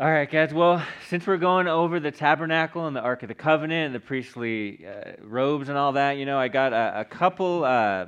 [0.00, 0.54] All right, guys.
[0.54, 4.00] Well, since we're going over the tabernacle and the Ark of the Covenant and the
[4.00, 8.06] priestly uh, robes and all that, you know, I got a, a couple uh,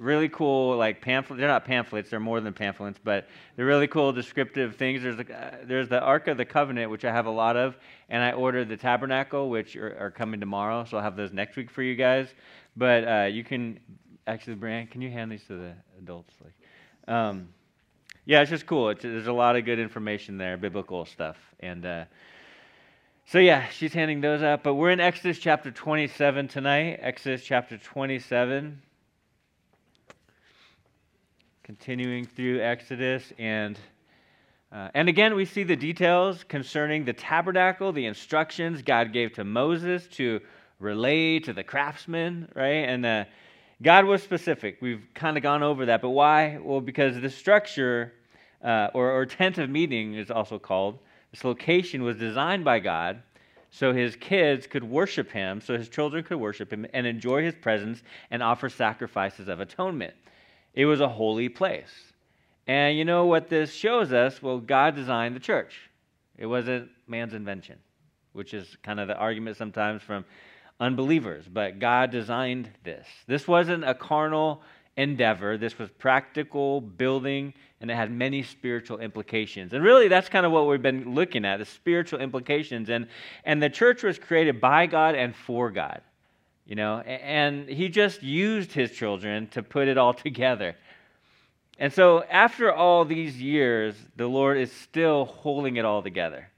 [0.00, 1.38] really cool like pamphlets.
[1.38, 5.00] They're not pamphlets; they're more than pamphlets, but they're really cool descriptive things.
[5.00, 7.76] There's a, uh, there's the Ark of the Covenant, which I have a lot of,
[8.08, 10.84] and I ordered the tabernacle, which are, are coming tomorrow.
[10.86, 12.34] So I'll have those next week for you guys.
[12.76, 13.78] But uh, you can
[14.26, 16.34] actually, Brian, can you hand these to the adults?
[16.42, 17.50] Like, um,
[18.28, 18.90] yeah, it's just cool.
[18.90, 21.38] It's, there's a lot of good information there, biblical stuff.
[21.60, 22.04] And uh,
[23.24, 24.62] so, yeah, she's handing those out.
[24.62, 26.98] But we're in Exodus chapter 27 tonight.
[27.00, 28.82] Exodus chapter 27.
[31.62, 33.32] Continuing through Exodus.
[33.38, 33.78] And,
[34.70, 39.44] uh, and again, we see the details concerning the tabernacle, the instructions God gave to
[39.44, 40.40] Moses to
[40.80, 42.90] relay to the craftsmen, right?
[42.90, 43.24] And uh,
[43.80, 44.76] God was specific.
[44.82, 46.02] We've kind of gone over that.
[46.02, 46.58] But why?
[46.62, 48.12] Well, because the structure
[48.62, 50.98] uh, or, or tent of meeting is also called.
[51.30, 53.22] This location was designed by God
[53.70, 57.54] so his kids could worship him, so his children could worship him and enjoy his
[57.54, 60.14] presence and offer sacrifices of atonement.
[60.74, 62.12] It was a holy place.
[62.66, 64.42] And you know what this shows us?
[64.42, 65.90] Well, God designed the church.
[66.36, 67.78] It wasn't man's invention,
[68.32, 70.24] which is kind of the argument sometimes from
[70.80, 71.46] unbelievers.
[71.50, 73.06] But God designed this.
[73.26, 74.62] This wasn't a carnal
[74.98, 75.56] endeavor.
[75.56, 79.72] This was practical building, and it had many spiritual implications.
[79.72, 82.90] And really, that's kind of what we've been looking at the spiritual implications.
[82.90, 83.06] And,
[83.44, 86.02] and the church was created by God and for God,
[86.66, 90.76] you know, and He just used His children to put it all together.
[91.78, 96.48] And so, after all these years, the Lord is still holding it all together.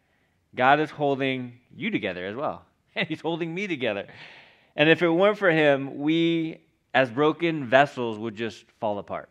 [0.54, 2.62] God is holding you together as well,
[2.96, 4.06] and He's holding me together.
[4.76, 6.60] And if it weren't for Him, we
[6.94, 9.28] as broken vessels would just fall apart.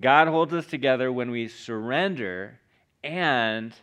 [0.00, 2.58] God holds us together when we surrender,
[3.02, 3.74] and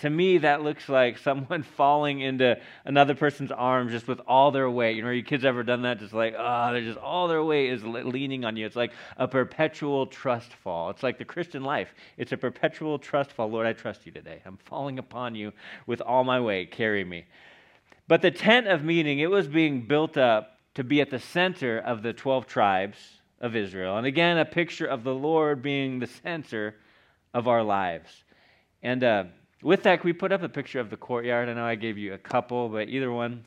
[0.00, 4.68] to me, that looks like someone falling into another person's arms just with all their
[4.70, 4.96] weight.
[4.96, 5.98] You know, your kids ever done that?
[5.98, 8.66] Just like, oh, they're just all their weight is leaning on you.
[8.66, 10.90] It's like a perpetual trust fall.
[10.90, 11.94] It's like the Christian life.
[12.16, 13.48] It's a perpetual trust fall.
[13.48, 14.40] Lord, I trust you today.
[14.44, 15.52] I'm falling upon you
[15.86, 16.70] with all my weight.
[16.70, 17.26] Carry me.
[18.08, 21.78] But the tent of meeting, it was being built up to be at the center
[21.78, 22.96] of the 12 tribes
[23.40, 23.96] of Israel.
[23.96, 26.76] And again, a picture of the Lord being the center
[27.34, 28.24] of our lives.
[28.82, 29.24] And uh,
[29.62, 31.48] with that, we put up a picture of the courtyard.
[31.48, 33.44] I know I gave you a couple, but either one,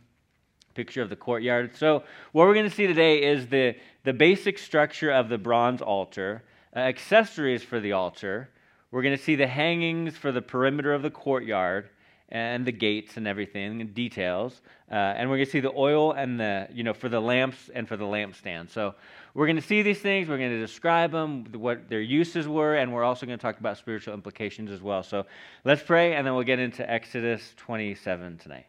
[0.74, 1.76] picture of the courtyard.
[1.76, 5.82] So, what we're going to see today is the, the basic structure of the bronze
[5.82, 6.44] altar,
[6.76, 8.50] uh, accessories for the altar.
[8.92, 11.90] We're going to see the hangings for the perimeter of the courtyard
[12.34, 14.62] and the gates and everything and details.
[14.92, 17.70] Uh, and we're going to see the oil and the, you know, for the lamps
[17.74, 18.72] and for the lampstand.
[18.72, 18.96] So
[19.36, 20.28] we're going to see these things.
[20.28, 23.60] We're going to describe them, what their uses were, and we're also going to talk
[23.60, 25.04] about spiritual implications as well.
[25.04, 25.28] So
[25.64, 28.66] let's pray, and then we'll get into Exodus 27 tonight.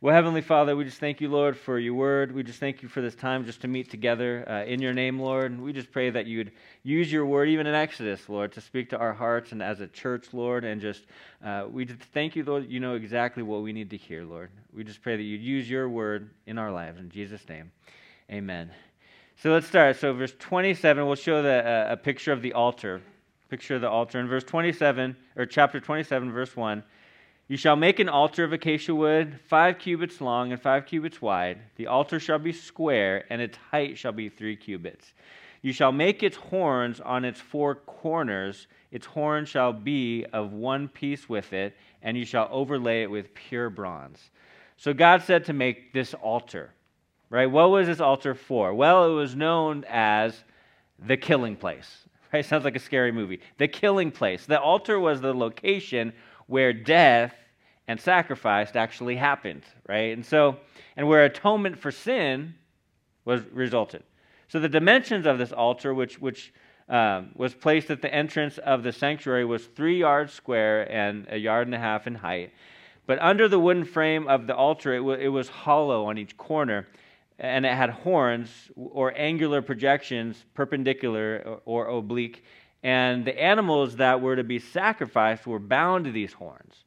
[0.00, 2.30] Well, Heavenly Father, we just thank you, Lord, for your word.
[2.30, 5.18] We just thank you for this time just to meet together uh, in your name,
[5.18, 5.50] Lord.
[5.50, 6.52] And we just pray that you'd
[6.84, 9.88] use your word, even in Exodus, Lord, to speak to our hearts and as a
[9.88, 10.64] church, Lord.
[10.64, 11.06] And just,
[11.44, 14.50] uh, we just thank you, Lord, you know exactly what we need to hear, Lord.
[14.72, 17.00] We just pray that you'd use your word in our lives.
[17.00, 17.72] In Jesus' name,
[18.30, 18.70] amen.
[19.42, 19.96] So let's start.
[19.96, 23.02] So, verse 27, we'll show the, uh, a picture of the altar.
[23.48, 24.20] Picture of the altar.
[24.20, 26.84] In verse 27, or chapter 27, verse 1.
[27.48, 31.58] You shall make an altar of acacia wood, five cubits long and five cubits wide.
[31.76, 35.14] The altar shall be square, and its height shall be three cubits.
[35.62, 38.66] You shall make its horns on its four corners.
[38.90, 43.34] Its horn shall be of one piece with it, and you shall overlay it with
[43.34, 44.30] pure bronze.
[44.76, 46.74] So God said to make this altar,
[47.30, 47.46] right?
[47.46, 48.74] What was this altar for?
[48.74, 50.44] Well, it was known as
[50.98, 52.44] the killing place, right?
[52.44, 53.40] Sounds like a scary movie.
[53.56, 54.44] The killing place.
[54.44, 56.12] The altar was the location
[56.48, 57.34] where death
[57.86, 60.12] and sacrifice actually happened, right?
[60.12, 60.58] And so,
[60.96, 62.54] and where atonement for sin
[63.24, 64.02] was resulted.
[64.48, 66.52] So the dimensions of this altar, which which
[66.88, 71.36] um, was placed at the entrance of the sanctuary, was three yards square and a
[71.36, 72.52] yard and a half in height.
[73.06, 76.36] But under the wooden frame of the altar, it, w- it was hollow on each
[76.36, 76.88] corner,
[77.38, 82.44] and it had horns or angular projections, perpendicular or, or oblique,
[82.82, 86.84] and the animals that were to be sacrificed were bound to these horns.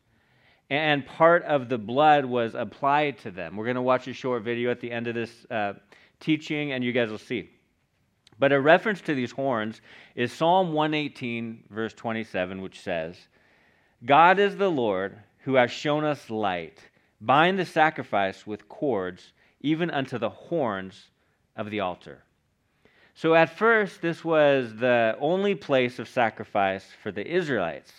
[0.70, 3.58] And part of the blood was applied to them.
[3.58, 5.74] We're going to watch a short video at the end of this uh,
[6.22, 7.50] teaching, and you guys will see.
[8.40, 9.82] But a reference to these horns
[10.16, 13.18] is Psalm 118, verse 27, which says,
[14.06, 16.80] God is the Lord who has shown us light.
[17.20, 21.10] Bind the sacrifice with cords, even unto the horns
[21.56, 22.24] of the altar.
[23.14, 27.92] So at first, this was the only place of sacrifice for the Israelites.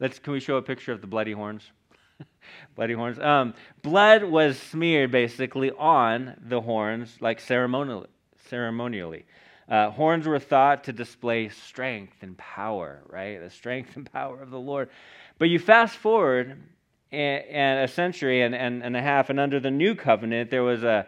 [0.00, 1.62] Let's, can we show a picture of the bloody horns?
[2.76, 3.18] bloody horns.
[3.18, 8.08] Um, blood was smeared basically on the horns, like ceremonially.
[8.48, 9.24] ceremonially.
[9.68, 13.40] Uh, horns were thought to display strength and power, right?
[13.40, 14.88] The strength and power of the Lord.
[15.38, 16.56] But you fast forward
[17.10, 20.82] and, a century and, and, and a half, and under the new covenant, there was
[20.84, 21.06] a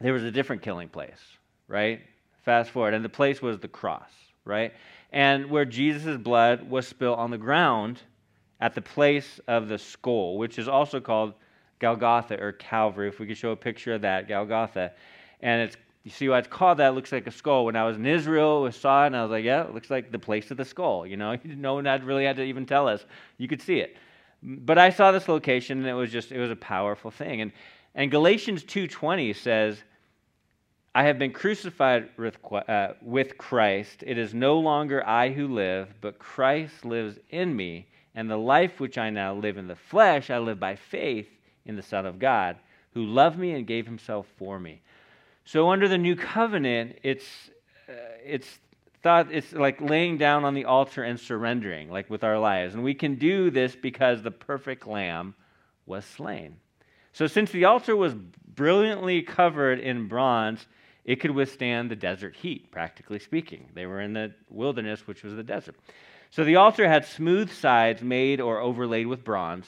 [0.00, 1.20] there was a different killing place,
[1.70, 2.00] right?
[2.44, 4.10] Fast forward, and the place was the cross,
[4.44, 4.72] right?
[5.12, 8.00] And where Jesus' blood was spilled on the ground
[8.60, 11.34] at the place of the skull, which is also called
[11.78, 13.08] Golgotha or Calvary.
[13.08, 14.92] If we could show a picture of that, Golgotha.
[15.40, 16.88] And it's you see why it's called that?
[16.88, 17.66] It looks like a skull.
[17.66, 19.90] When I was in Israel, I saw it, and I was like, yeah, it looks
[19.90, 21.06] like the place of the skull.
[21.06, 23.04] You know, no one had really had to even tell us.
[23.36, 23.96] You could see it.
[24.42, 27.42] But I saw this location, and it was just, it was a powerful thing.
[27.42, 27.52] And,
[27.94, 29.82] and Galatians 2.20 says,
[30.94, 34.02] I have been crucified with, uh, with Christ.
[34.04, 37.86] It is no longer I who live, but Christ lives in me.
[38.16, 41.28] And the life which I now live in the flesh, I live by faith
[41.64, 42.56] in the Son of God,
[42.92, 44.82] who loved me and gave himself for me.
[45.44, 47.50] So under the new covenant, it's,
[47.88, 47.92] uh,
[48.24, 48.58] it's
[49.02, 52.74] thought it's like laying down on the altar and surrendering, like with our lives.
[52.74, 55.34] And we can do this because the perfect lamb
[55.86, 56.56] was slain.
[57.12, 58.14] So since the altar was
[58.54, 60.66] brilliantly covered in bronze,
[61.10, 63.68] it could withstand the desert heat, practically speaking.
[63.74, 65.74] They were in the wilderness, which was the desert.
[66.30, 69.66] So the altar had smooth sides made or overlaid with bronze.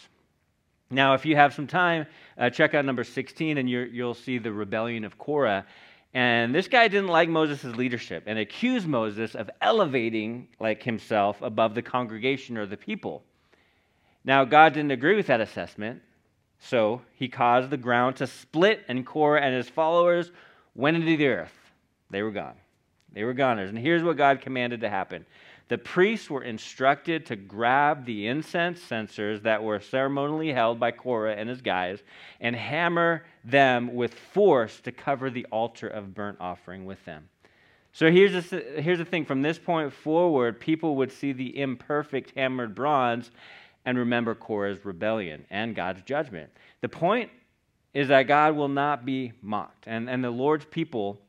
[0.88, 2.06] Now, if you have some time,
[2.38, 5.66] uh, check out number 16 and you will see the rebellion of Korah.
[6.14, 11.74] And this guy didn't like Moses' leadership and accused Moses of elevating like himself above
[11.74, 13.24] the congregation or the people.
[14.24, 16.02] Now, God didn't agree with that assessment,
[16.60, 20.30] so he caused the ground to split, and Korah and his followers
[20.74, 21.52] went into the earth.
[22.10, 22.54] They were gone.
[23.12, 23.68] They were goners.
[23.68, 25.26] And here's what God commanded to happen
[25.68, 31.34] the priests were instructed to grab the incense censers that were ceremonially held by Korah
[31.34, 32.02] and his guys
[32.40, 37.28] and hammer them with force to cover the altar of burnt offering with them.
[37.92, 42.32] So here's the, here's the thing from this point forward, people would see the imperfect
[42.36, 43.30] hammered bronze
[43.86, 46.50] and remember Korah's rebellion and God's judgment.
[46.82, 47.30] The point
[47.94, 51.20] is that God will not be mocked, and, and the Lord's people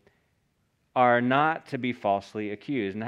[0.95, 2.95] are not to be falsely accused.
[2.95, 3.03] And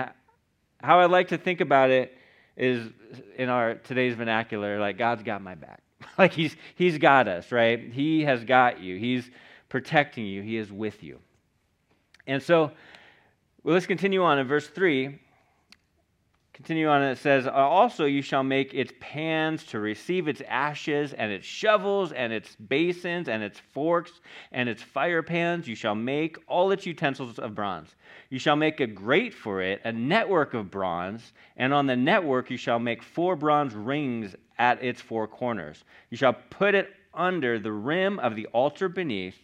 [0.81, 2.17] how I like to think about it
[2.57, 2.89] is
[3.37, 5.81] in our today's vernacular, like God's got my back.
[6.17, 7.91] like he's he's got us, right?
[7.91, 8.97] He has got you.
[8.97, 9.29] He's
[9.69, 10.41] protecting you.
[10.41, 11.19] He is with you.
[12.27, 12.71] And so
[13.63, 15.19] well, let's continue on in verse 3.
[16.55, 21.11] Continue on, it says, uh, Also you shall make its pans to receive its ashes,
[21.11, 24.21] and its shovels, and its basins, and its forks,
[24.53, 25.67] and its fire pans.
[25.67, 27.97] You shall make all its utensils of bronze.
[28.29, 32.49] You shall make a grate for it, a network of bronze, and on the network
[32.49, 35.83] you shall make four bronze rings at its four corners.
[36.09, 39.35] You shall put it under the rim of the altar beneath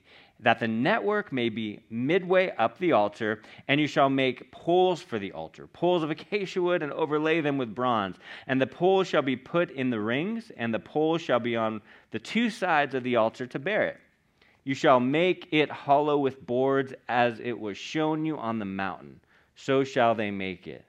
[0.41, 5.19] that the network may be midway up the altar, and you shall make poles for
[5.19, 8.17] the altar, poles of acacia wood, and overlay them with bronze.
[8.47, 11.81] And the poles shall be put in the rings, and the poles shall be on
[12.11, 13.97] the two sides of the altar to bear it.
[14.63, 19.19] You shall make it hollow with boards as it was shown you on the mountain.
[19.55, 20.85] So shall they make it.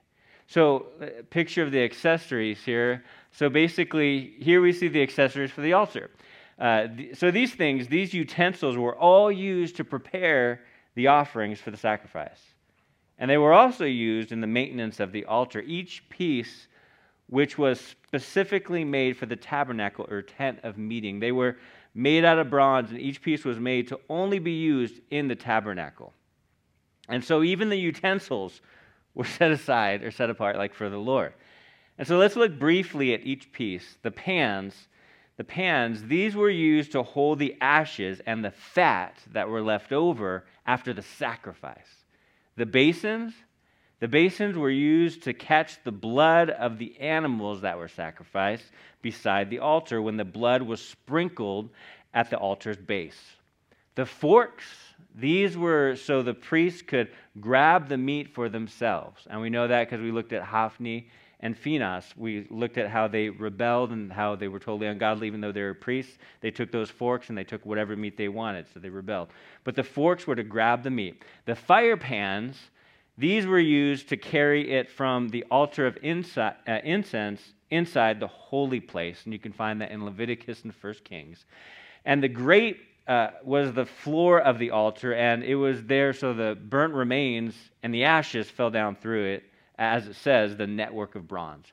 [0.46, 3.04] So, uh, picture of the accessories here.
[3.30, 6.10] So, basically, here we see the accessories for the altar.
[6.58, 10.60] Uh, so these things, these utensils, were all used to prepare
[10.94, 12.40] the offerings for the sacrifice.
[13.18, 15.60] And they were also used in the maintenance of the altar.
[15.60, 16.68] Each piece,
[17.28, 21.56] which was specifically made for the tabernacle or tent of meeting, they were
[21.94, 25.36] made out of bronze, and each piece was made to only be used in the
[25.36, 26.12] tabernacle.
[27.08, 28.60] And so even the utensils
[29.14, 31.34] were set aside or set apart like for the Lord.
[31.98, 33.98] And so let's look briefly at each piece.
[34.02, 34.88] The pans
[35.36, 39.92] the pans, these were used to hold the ashes and the fat that were left
[39.92, 42.04] over after the sacrifice.
[42.56, 43.32] The basins,
[44.00, 48.66] the basins were used to catch the blood of the animals that were sacrificed
[49.00, 51.70] beside the altar when the blood was sprinkled
[52.12, 53.20] at the altar's base.
[53.94, 54.64] The forks,
[55.14, 57.10] these were so the priests could
[57.40, 59.26] grab the meat for themselves.
[59.30, 61.08] And we know that because we looked at Hophni
[61.42, 65.40] and Phinehas, we looked at how they rebelled and how they were totally ungodly, even
[65.40, 66.16] though they were priests.
[66.40, 69.28] They took those forks and they took whatever meat they wanted, so they rebelled.
[69.64, 71.24] But the forks were to grab the meat.
[71.46, 72.56] The fire pans,
[73.18, 78.28] these were used to carry it from the altar of insi- uh, incense inside the
[78.28, 81.44] holy place, and you can find that in Leviticus and 1 Kings.
[82.04, 86.34] And the grate uh, was the floor of the altar, and it was there so
[86.34, 89.44] the burnt remains and the ashes fell down through it
[89.78, 91.66] as it says, the network of bronze.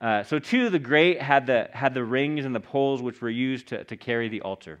[0.00, 3.30] Uh, so, two, the grate had the, had the rings and the poles which were
[3.30, 4.80] used to, to carry the altar.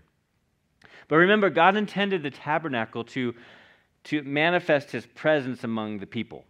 [1.08, 3.34] But remember, God intended the tabernacle to,
[4.04, 6.44] to manifest his presence among the people.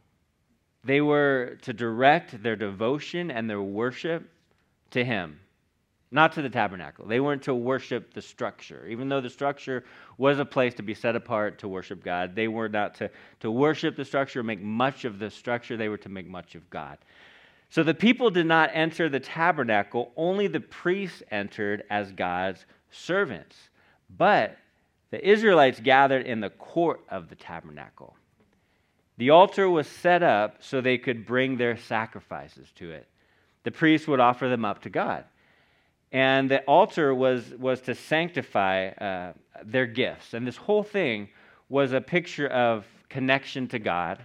[0.85, 4.31] They were to direct their devotion and their worship
[4.91, 5.41] to him,
[6.11, 7.07] not to the tabernacle.
[7.07, 8.87] They weren't to worship the structure.
[8.89, 9.85] Even though the structure
[10.19, 13.51] was a place to be set apart to worship God, they were not to, to
[13.51, 15.77] worship the structure, or make much of the structure.
[15.77, 16.99] They were to make much of God.
[17.71, 23.57] So the people did not enter the tabernacle, only the priests entered as God's servants.
[24.17, 24.57] But
[25.11, 28.17] the Israelites gathered in the court of the tabernacle.
[29.19, 33.07] The altar was set up so they could bring their sacrifices to it.
[33.63, 35.25] The priests would offer them up to God.
[36.13, 39.33] And the altar was, was to sanctify uh,
[39.65, 40.35] their gifts.
[40.35, 41.29] And this whole thing
[41.69, 44.25] was a picture of connection to God,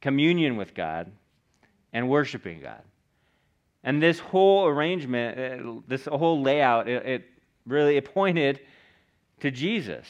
[0.00, 1.10] communion with God,
[1.92, 2.82] and worshiping God.
[3.82, 7.24] And this whole arrangement, uh, this whole layout, it, it
[7.66, 8.60] really it pointed
[9.40, 10.06] to Jesus.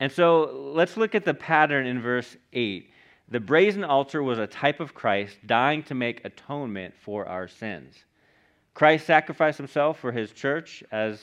[0.00, 2.90] And so let's look at the pattern in verse 8.
[3.28, 8.04] The brazen altar was a type of Christ dying to make atonement for our sins.
[8.74, 11.22] Christ sacrificed himself for his church as,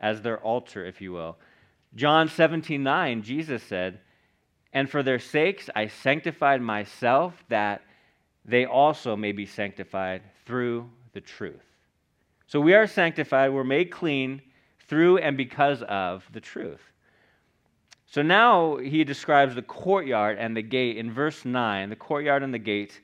[0.00, 1.36] as their altar, if you will.
[1.94, 4.00] John 17 9, Jesus said,
[4.72, 7.82] And for their sakes I sanctified myself that
[8.44, 11.64] they also may be sanctified through the truth.
[12.46, 14.42] So we are sanctified, we're made clean
[14.86, 16.80] through and because of the truth.
[18.06, 22.54] So now he describes the courtyard and the gate in verse 9, the courtyard and
[22.54, 23.00] the gate.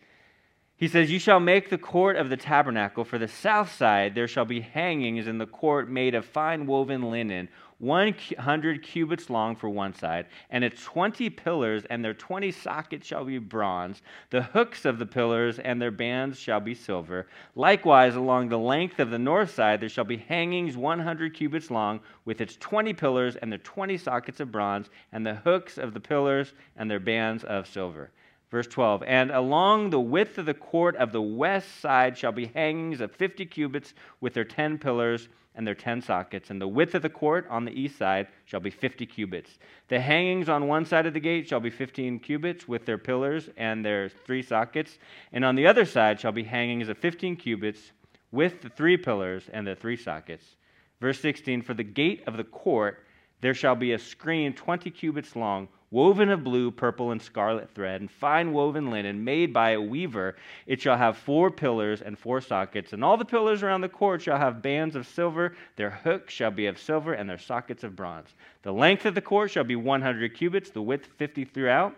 [0.80, 3.04] He says, You shall make the court of the tabernacle.
[3.04, 7.10] For the south side there shall be hangings in the court made of fine woven
[7.10, 13.06] linen, 100 cubits long for one side, and its 20 pillars, and their 20 sockets
[13.06, 14.00] shall be bronze.
[14.30, 17.26] The hooks of the pillars and their bands shall be silver.
[17.54, 22.00] Likewise, along the length of the north side, there shall be hangings 100 cubits long,
[22.24, 26.00] with its 20 pillars and their 20 sockets of bronze, and the hooks of the
[26.00, 28.10] pillars and their bands of silver.
[28.50, 32.46] Verse 12, and along the width of the court of the west side shall be
[32.46, 36.94] hangings of 50 cubits with their 10 pillars and their ten sockets, and the width
[36.94, 39.58] of the court on the east side shall be fifty cubits.
[39.88, 43.50] The hangings on one side of the gate shall be fifteen cubits, with their pillars
[43.56, 44.98] and their three sockets,
[45.32, 47.92] and on the other side shall be hangings of fifteen cubits,
[48.30, 50.56] with the three pillars and the three sockets.
[51.00, 53.04] Verse 16 For the gate of the court
[53.40, 58.00] there shall be a screen twenty cubits long woven of blue, purple, and scarlet thread,
[58.00, 60.36] and fine woven linen, made by a weaver.
[60.66, 64.22] It shall have four pillars and four sockets, and all the pillars around the court
[64.22, 65.56] shall have bands of silver.
[65.76, 68.34] Their hooks shall be of silver, and their sockets of bronze.
[68.62, 71.96] The length of the court shall be 100 cubits, the width 50 throughout,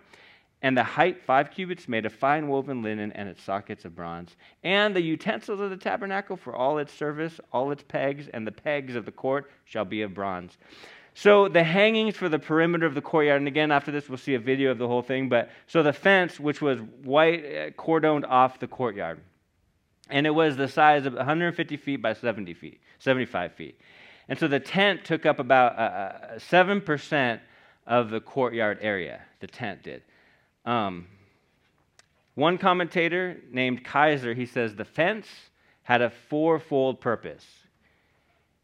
[0.62, 4.36] and the height five cubits, made of fine woven linen, and its sockets of bronze.
[4.62, 8.52] And the utensils of the tabernacle for all its service, all its pegs, and the
[8.52, 10.56] pegs of the court shall be of bronze.
[11.14, 14.34] So the hangings for the perimeter of the courtyard, and again, after this, we'll see
[14.34, 15.28] a video of the whole thing.
[15.28, 19.20] But so the fence, which was white, uh, cordoned off the courtyard,
[20.08, 23.78] and it was the size of 150 feet by 70 feet, 75 feet.
[24.28, 27.42] And so the tent took up about uh, uh, seven uh, percent
[27.86, 29.22] of the courtyard area.
[29.40, 30.02] The tent did.
[30.64, 31.06] Um,
[32.34, 35.26] one commentator named Kaiser, he says the fence
[35.82, 37.44] had a fourfold purpose.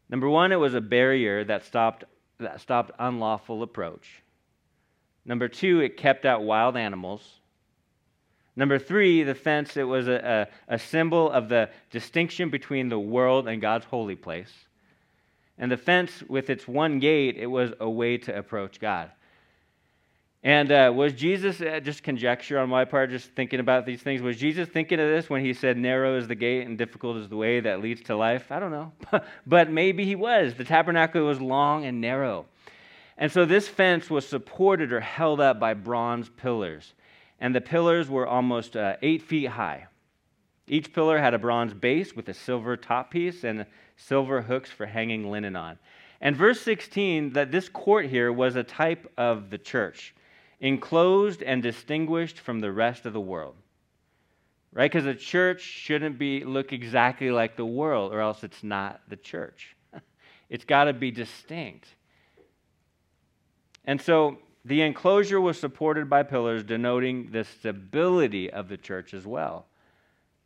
[0.09, 2.05] Number one, it was a barrier that stopped
[2.39, 4.23] that stopped unlawful approach.
[5.25, 7.41] Number two, it kept out wild animals.
[8.57, 12.99] Number three, the fence, it was a, a, a, symbol of the distinction between the
[12.99, 14.53] world and God's holy place.
[15.59, 19.11] And the fence, with its one gate, it was a way to approach God.
[20.45, 24.23] And uh, was Jesus, uh, just conjecture on my part, just thinking about these things,
[24.23, 27.29] was Jesus thinking of this when he said, Narrow is the gate and difficult is
[27.29, 28.53] the way that leads to life?
[28.53, 28.93] I don't know.
[29.47, 30.55] but maybe he was.
[30.55, 32.47] The tabernacle was long and narrow.
[33.17, 36.95] And so this fence was supported or held up by bronze pillars.
[37.41, 39.89] And the pillars were almost uh, eight feet high.
[40.69, 43.67] Each pillar had a bronze base with a silver top piece and
[43.97, 45.79] silver hooks for hanging linen on.
[46.21, 50.15] And verse 16, that this court here was a type of the church
[50.61, 53.55] enclosed and distinguished from the rest of the world.
[54.73, 54.91] Right?
[54.91, 59.17] Because a church shouldn't be look exactly like the world, or else it's not the
[59.17, 59.75] church.
[60.49, 61.89] it's got to be distinct.
[63.85, 69.27] And so the enclosure was supported by pillars denoting the stability of the church as
[69.27, 69.67] well.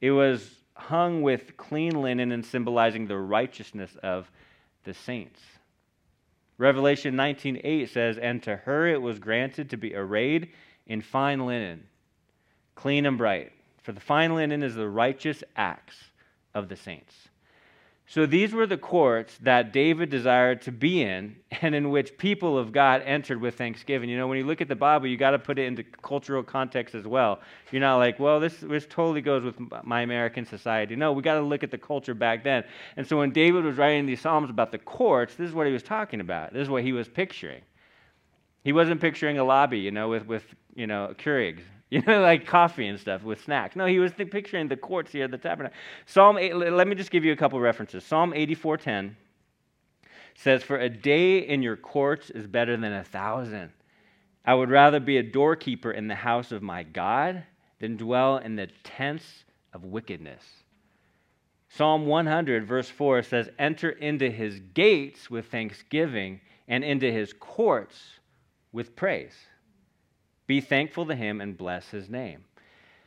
[0.00, 4.30] It was hung with clean linen and symbolizing the righteousness of
[4.84, 5.40] the saints.
[6.62, 10.52] Revelation 19:8 says, "And to her it was granted to be arrayed
[10.86, 11.88] in fine linen,
[12.76, 13.50] clean and bright.
[13.82, 16.12] For the fine linen is the righteous acts
[16.54, 17.30] of the saints.
[18.12, 22.58] So these were the courts that David desired to be in and in which people
[22.58, 24.10] of God entered with thanksgiving.
[24.10, 26.42] You know, when you look at the Bible, you got to put it into cultural
[26.42, 27.40] context as well.
[27.70, 30.94] You're not like, well, this, this totally goes with my American society.
[30.94, 32.64] No, we got to look at the culture back then.
[32.98, 35.72] And so when David was writing these Psalms about the courts, this is what he
[35.72, 36.52] was talking about.
[36.52, 37.62] This is what he was picturing.
[38.62, 41.62] He wasn't picturing a lobby, you know, with, with you know, Keurigs
[41.96, 43.76] you know, like coffee and stuff with snacks.
[43.76, 45.76] No, he was picturing the courts here at the tabernacle.
[46.06, 48.02] Psalm, 8, let me just give you a couple references.
[48.02, 49.14] Psalm 84:10
[50.34, 53.72] says, "For a day in your courts is better than a thousand.
[54.42, 57.44] I would rather be a doorkeeper in the house of my God
[57.78, 59.44] than dwell in the tents
[59.74, 60.64] of wickedness."
[61.68, 68.18] Psalm 100, verse 4 says, Enter into his gates with thanksgiving and into his courts
[68.72, 69.36] with praise.
[70.46, 72.44] Be thankful to him and bless his name.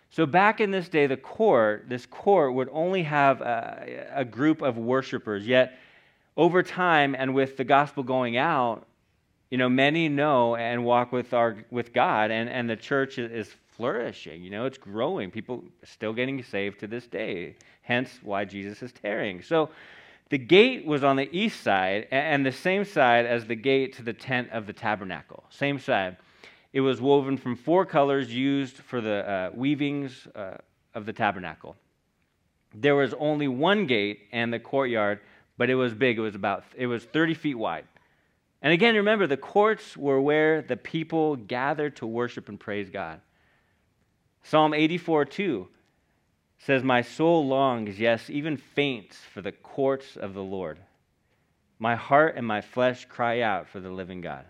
[0.09, 4.61] So back in this day, the court, this court would only have a, a, group
[4.61, 5.45] of worshipers.
[5.45, 5.77] Yet
[6.37, 8.87] over time and with the gospel going out,
[9.49, 13.53] you know, many know and walk with our with God, and, and the church is
[13.75, 14.43] flourishing.
[14.43, 15.31] You know, it's growing.
[15.31, 17.55] People still getting saved to this day.
[17.81, 19.41] Hence why Jesus is tarrying.
[19.41, 19.69] So
[20.29, 24.03] the gate was on the east side, and the same side as the gate to
[24.03, 25.43] the tent of the tabernacle.
[25.49, 26.17] Same side.
[26.75, 30.57] It was woven from four colors used for the uh, weavings uh,
[30.93, 31.77] of the tabernacle.
[32.73, 35.21] There was only one gate and the courtyard,
[35.57, 36.17] but it was big.
[36.17, 37.85] It was about it was 30 feet wide.
[38.61, 43.21] And again, remember the courts were where the people gathered to worship and praise God.
[44.43, 45.69] Psalm 84 2
[46.59, 50.79] says, My soul longs, yes, even faints for the courts of the Lord.
[51.79, 54.43] My heart and my flesh cry out for the living God.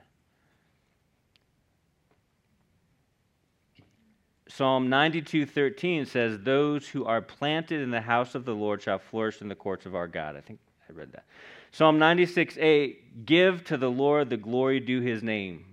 [4.48, 9.42] Psalm 92:13 says, "Those who are planted in the house of the Lord shall flourish
[9.42, 11.26] in the courts of our God." I think I read that.
[11.72, 15.66] Psalm 96:8, "Give to the Lord the glory due his name.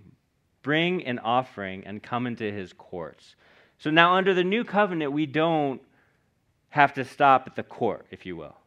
[0.63, 3.35] Bring an offering and come into his courts."
[3.77, 5.81] So now under the new covenant, we don't
[6.69, 8.57] have to stop at the court, if you will.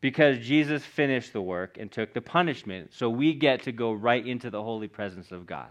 [0.00, 4.26] Because Jesus finished the work and took the punishment, so we get to go right
[4.26, 5.70] into the holy presence of God.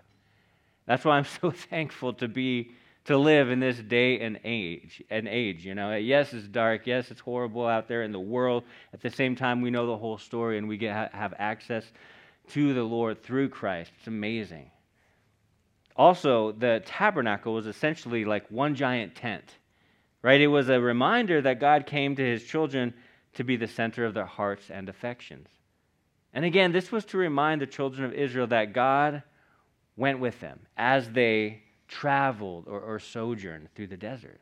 [0.85, 2.73] That's why I'm so thankful to be
[3.05, 5.95] to live in this day and age and age you know?
[5.95, 6.87] Yes it's dark.
[6.87, 8.63] Yes it's horrible out there in the world.
[8.93, 11.85] At the same time we know the whole story and we get have access
[12.49, 13.91] to the lord through christ.
[13.97, 14.69] It's amazing.
[15.95, 19.55] Also the tabernacle was essentially like one giant tent
[20.23, 20.39] right?
[20.39, 22.93] It was a reminder that god came to his children
[23.35, 25.47] to be the center of their hearts and affections.
[26.33, 29.21] And again this was to remind the children of israel that god
[29.95, 34.39] went with them as they traveled or, or sojourned through the desert.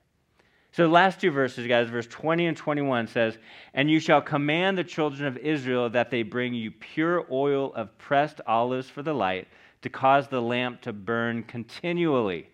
[0.73, 3.37] So, the last two verses, guys, verse 20 and 21 says,
[3.73, 7.97] And you shall command the children of Israel that they bring you pure oil of
[7.97, 9.49] pressed olives for the light,
[9.81, 12.47] to cause the lamp to burn continually.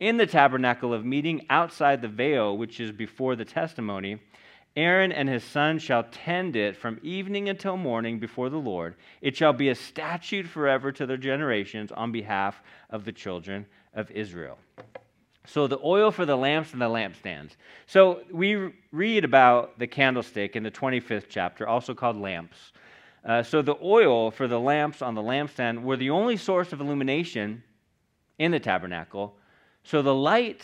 [0.00, 4.18] In the tabernacle of meeting outside the veil, which is before the testimony,
[4.78, 8.94] Aaron and his sons shall tend it from evening until morning before the Lord.
[9.20, 14.08] It shall be a statute forever to their generations on behalf of the children of
[14.12, 14.56] Israel.
[15.46, 17.56] So, the oil for the lamps and the lampstands.
[17.86, 22.72] So, we read about the candlestick in the 25th chapter, also called lamps.
[23.24, 26.80] Uh, so, the oil for the lamps on the lampstand were the only source of
[26.80, 27.64] illumination
[28.38, 29.36] in the tabernacle.
[29.82, 30.62] So, the light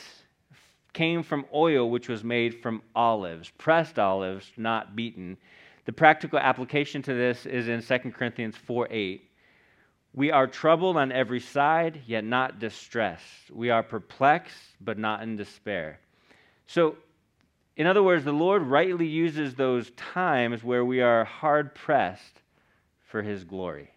[0.95, 5.37] came from oil which was made from olives, pressed olives, not beaten.
[5.85, 9.31] The practical application to this is in 2 Corinthians 4 8.
[10.15, 13.51] We are troubled on every side, yet not distressed.
[13.53, 15.99] We are perplexed, but not in despair.
[16.67, 16.97] So,
[17.77, 22.41] in other words, the Lord rightly uses those times where we are hard pressed
[23.07, 23.91] for His glory.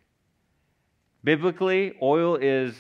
[1.24, 2.76] Biblically, oil is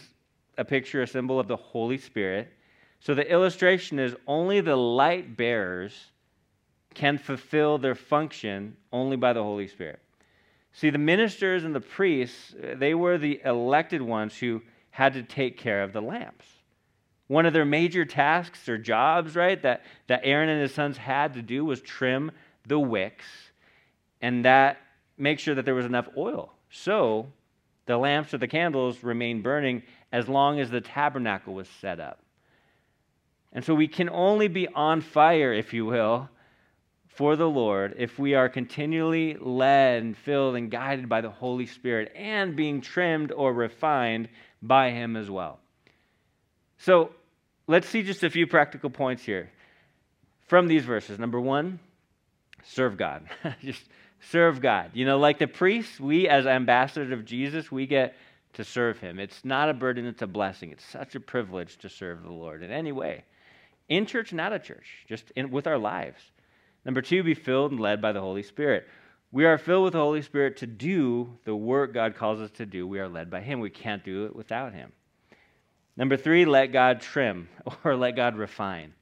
[0.58, 2.51] a picture, a symbol of the Holy Spirit.
[2.99, 5.93] So the illustration is only the light bearers
[6.93, 9.99] can fulfill their function only by the Holy Spirit.
[10.73, 15.57] See, the ministers and the priests, they were the elected ones who had to take
[15.57, 16.45] care of the lamps.
[17.27, 21.33] One of their major tasks or jobs, right, that, that Aaron and his sons had
[21.33, 22.31] to do was trim
[22.67, 23.25] the wicks
[24.21, 24.77] and that
[25.17, 26.53] make sure that there was enough oil.
[26.69, 27.27] So
[27.86, 32.19] the lamps or the candles remained burning as long as the tabernacle was set up.
[33.53, 36.29] And so we can only be on fire, if you will,
[37.07, 41.65] for the Lord if we are continually led and filled and guided by the Holy
[41.65, 44.29] Spirit and being trimmed or refined
[44.62, 45.60] by Him as well.
[46.77, 47.12] So
[47.65, 49.49] let's see just a few practical points here
[50.47, 51.17] from these verses.
[51.17, 51.79] Number one,
[52.63, 53.27] serve God.
[53.62, 53.83] Just
[54.21, 54.91] serve God.
[54.93, 58.15] You know, like the priests, we as ambassadors of Jesus, we get
[58.53, 59.19] to serve him.
[59.19, 60.71] It's not a burden, it's a blessing.
[60.71, 63.23] It's such a privilege to serve the Lord in any way.
[63.89, 66.19] In church and out of church, just in, with our lives.
[66.86, 68.88] Number two, be filled and led by the Holy Spirit.
[69.32, 72.65] We are filled with the Holy Spirit to do the work God calls us to
[72.65, 72.88] do.
[72.88, 73.60] We are led by Him.
[73.60, 74.91] We can't do it without Him.
[75.97, 77.50] Number three, let God trim
[77.84, 78.93] or let God refine.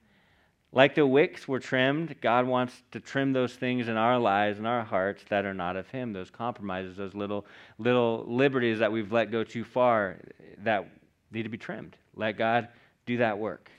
[0.72, 4.68] Like the wicks were trimmed, God wants to trim those things in our lives and
[4.68, 7.46] our hearts that are not of Him, those compromises, those little,
[7.78, 10.18] little liberties that we've let go too far
[10.64, 10.86] that
[11.32, 11.96] need to be trimmed.
[12.14, 12.68] Let God
[13.06, 13.72] do that work.